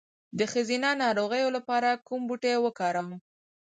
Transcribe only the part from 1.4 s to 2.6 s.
لپاره کوم بوټی